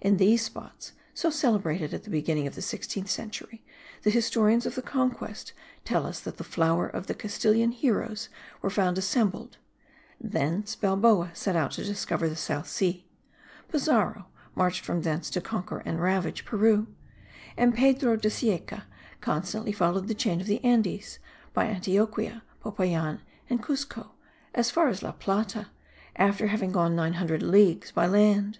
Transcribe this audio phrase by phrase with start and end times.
[0.00, 3.62] In these spots, so celebrated at the beginning of the sixteenth century,
[4.04, 5.52] the historians of the conquest
[5.84, 8.30] tell us that the flower of the Castilian heroes
[8.62, 9.58] were found assembled:
[10.18, 13.06] thence Balboa set out to discover the South Sea;
[13.68, 16.86] Pizarro marched from thence to conquer and ravage Peru;
[17.54, 18.84] and Pedro de Cieca
[19.20, 21.18] constantly followed the chain of the Andes,
[21.52, 23.20] by Autioquia, Popayan
[23.50, 24.12] and Cuzco,
[24.54, 25.66] as far as La Plata,
[26.16, 28.58] after having gone 900 leagues by land.